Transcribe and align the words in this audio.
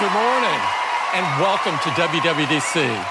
Good 0.00 0.12
morning 0.12 0.60
and 1.12 1.26
welcome 1.42 1.78
to 1.84 1.90
WWDC. 1.90 3.04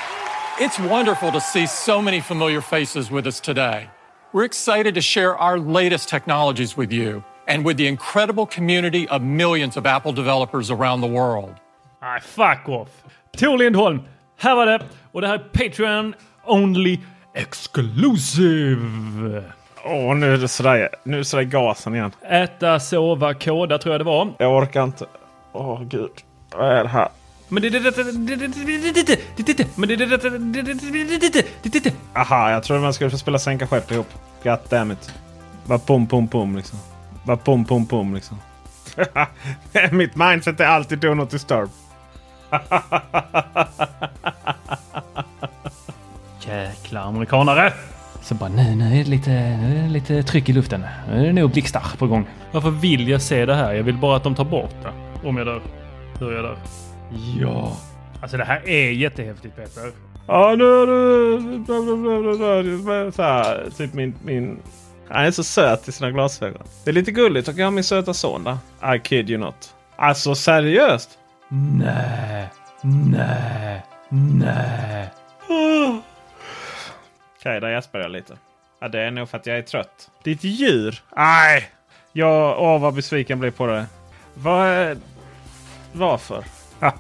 It's 0.59 0.80
wonderful 0.80 1.32
to 1.32 1.40
see 1.40 1.68
so 1.68 2.02
many 2.02 2.20
familiar 2.20 2.62
faces 2.62 3.12
with 3.12 3.28
us 3.28 3.40
today. 3.40 3.88
We're 4.34 4.45
excited 4.45 4.95
to 4.95 5.02
share 5.02 5.38
our 5.38 5.60
latest 5.60 6.10
technologies 6.10 6.76
with 6.78 6.92
you 6.92 7.23
and 7.48 7.64
with 7.64 7.78
the 7.78 7.86
incredible 7.86 8.48
community 8.48 9.08
of 9.10 9.22
millions 9.22 9.78
of 9.78 9.86
Apple 9.86 10.14
developers 10.14 10.72
around 10.72 11.02
the 11.02 11.08
world. 11.08 11.54
Nej, 12.02 12.22
fuck 12.22 12.70
off. 12.70 13.04
Thor 13.38 13.58
Lindholm, 13.58 14.02
här 14.38 14.56
var 14.56 14.66
det. 14.66 14.80
Och 15.12 15.22
det 15.22 15.28
här 15.28 15.36
är 15.36 15.70
Patreon 15.70 16.16
Only 16.45 16.99
Exclusive. 17.36 18.82
Åh, 19.86 20.16
nu 20.16 20.33
är 20.33 20.38
det 20.38 20.48
sådär, 20.48 20.89
nu 21.04 21.14
är 21.14 21.17
det 21.17 21.26
sådär 21.26 21.44
gasen 21.44 21.95
igen. 21.95 22.11
Äta, 22.22 22.80
sova, 22.80 23.33
koda 23.33 23.78
tror 23.78 23.94
jag 23.94 23.99
det 24.02 24.05
var. 24.05 24.33
Jag 24.39 24.58
orkar 24.58 24.83
inte. 24.83 25.05
Åh 25.54 25.83
gud. 25.83 26.11
Vad 26.55 26.71
är 26.71 26.83
det 26.83 26.89
här? 26.89 27.10
Men 27.48 27.61
det... 27.61 27.70
Men 29.76 29.89
det... 31.73 31.93
Aha, 32.15 32.52
jag 32.52 32.64
trodde 32.64 32.82
man 32.82 32.93
skulle 32.93 33.10
få 33.10 33.17
spela 33.17 33.39
sänka 33.39 33.67
skepp 33.67 33.92
ihop. 33.92 34.08
God 34.43 34.60
damn 34.70 34.92
it. 34.92 35.14
Bara 35.65 35.80
pum 35.80 36.08
pum 36.08 36.27
pum 36.27 36.55
liksom. 36.55 36.80
Bara 37.23 37.37
pum 37.37 37.65
pum 37.65 37.86
pum 37.86 38.15
liksom. 38.15 38.37
Mitt 39.92 40.15
mindset 40.15 40.60
är 40.60 40.65
alltid 40.65 40.99
do 40.99 41.14
not 41.14 41.30
disturb. 41.30 41.70
Jäkla 46.48 47.02
amerikanare! 47.02 47.73
Så 48.21 48.36
bara 48.36 48.49
nu, 48.49 48.76
nu 48.76 48.86
är 48.86 49.04
det 49.04 49.10
lite, 49.10 49.30
nu 49.30 49.80
är 49.80 49.83
det 49.83 49.89
lite 49.89 50.23
tryck 50.23 50.49
i 50.49 50.54
luften. 50.54 50.86
Nu 51.10 51.21
är 51.21 51.26
det 51.26 51.33
nog 51.33 51.52
blixtar 51.52 51.83
på 51.98 52.08
gång. 52.08 52.27
Varför 52.52 52.70
vill 52.70 53.08
jag 53.08 53.21
se 53.21 53.45
det 53.45 53.55
här? 53.55 53.73
Jag 53.73 53.83
vill 53.83 53.98
bara 53.98 54.17
att 54.17 54.23
de 54.23 54.36
tar 54.36 54.43
bort 54.43 54.76
det. 54.83 54.92
Om 55.27 55.37
jag 55.37 55.48
dör. 55.48 55.61
Hur 56.20 56.31
jag 56.31 56.43
dör. 56.43 56.58
Ja. 57.39 57.77
Alltså 58.21 58.37
det 58.37 58.43
här 58.43 58.70
är 58.70 58.92
jättehäftigt 58.92 59.55
Peter. 59.55 59.92
Ja, 60.27 60.55
nu 60.58 60.86
det... 61.55 63.11
Så 63.11 63.21
här, 63.21 63.70
typ 63.77 63.93
min, 63.93 64.15
min... 64.23 64.59
Han 65.09 65.25
är 65.25 65.31
så 65.31 65.43
söt 65.43 65.87
i 65.87 65.92
sina 65.92 66.11
glasögon. 66.11 66.64
Det 66.83 66.89
är 66.89 66.93
lite 66.93 67.11
gulligt 67.11 67.48
och 67.48 67.53
jag 67.53 67.65
har 67.65 67.71
min 67.71 67.83
söta 67.83 68.14
son 68.14 68.43
där. 68.43 68.58
I 68.95 68.99
kid 68.99 69.30
you 69.30 69.39
not. 69.39 69.75
Alltså 69.95 70.36
seriöst? 70.36 71.09
Nej, 71.49 72.48
nej, 72.81 73.83
nej. 74.09 75.09
Okej, 77.39 77.59
där 77.59 77.69
gäspar 77.69 77.99
jag 77.99 78.11
lite. 78.11 78.33
Ja, 78.81 78.87
det 78.87 79.02
är 79.02 79.11
nog 79.11 79.30
för 79.30 79.37
att 79.37 79.45
jag 79.45 79.58
är 79.58 79.61
trött. 79.61 80.09
Ditt 80.23 80.43
djur? 80.43 81.02
Nej! 81.15 81.69
Jag, 82.14 82.61
åh 82.61 82.81
vad 82.81 82.93
besviken 82.93 83.33
jag 83.33 83.39
blir 83.39 83.52
på 83.52 83.67
det. 83.67 83.86
Vad. 84.33 84.98
Varför? 85.94 86.44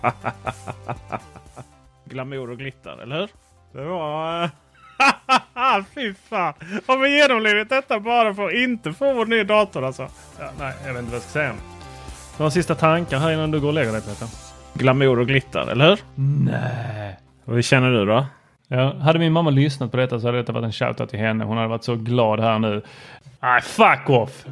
Glamour 2.05 2.49
och 2.49 2.57
glitter, 2.57 3.01
eller 3.01 3.19
hur? 3.19 3.29
Det 3.73 3.85
var... 3.85 4.49
Fy 5.95 6.13
fan! 6.13 6.53
Har 6.87 6.97
vi 6.97 7.17
genomlidit 7.17 7.69
detta 7.69 7.99
bara 7.99 8.33
för 8.33 8.47
att 8.47 8.53
inte 8.53 8.93
få 8.93 9.13
vår 9.13 9.25
nya 9.25 9.43
dator 9.43 9.85
alltså? 9.85 10.07
Ja, 10.39 10.49
nej, 10.59 10.73
jag 10.85 10.93
vet 10.93 10.99
inte 10.99 11.11
vad 11.11 11.15
jag 11.15 11.21
ska 11.21 11.31
säga. 11.31 11.53
Några 12.37 12.51
sista 12.51 12.75
tankar 12.75 13.19
här 13.19 13.31
innan 13.31 13.51
du 13.51 13.59
går 13.59 13.67
och 13.67 13.73
lägger 13.73 13.91
dig 13.91 14.01
Peter? 14.01 14.27
Glamour 14.73 15.19
och 15.19 15.27
glitter, 15.27 15.71
eller 15.71 15.89
hur? 15.89 15.99
Nej. 16.45 17.19
Och 17.45 17.53
hur 17.53 17.61
känner 17.61 17.91
du 17.91 18.05
då? 18.05 18.25
Ja, 18.67 18.93
hade 18.95 19.19
min 19.19 19.31
mamma 19.31 19.49
lyssnat 19.49 19.91
på 19.91 19.97
detta 19.97 20.19
så 20.19 20.27
hade 20.27 20.37
detta 20.37 20.51
varit 20.51 20.65
en 20.65 20.71
shoutout 20.71 21.09
till 21.09 21.19
henne. 21.19 21.45
Hon 21.45 21.57
hade 21.57 21.69
varit 21.69 21.83
så 21.83 21.95
glad 21.95 22.39
här 22.39 22.59
nu. 22.59 22.81
Nej, 23.39 23.61
fuck 23.61 24.09
off! 24.09 24.45